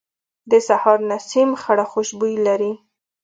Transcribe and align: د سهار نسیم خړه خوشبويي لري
د 0.51 0.53
سهار 0.67 0.99
نسیم 1.09 1.49
خړه 1.61 1.85
خوشبويي 1.91 2.37
لري 2.47 2.71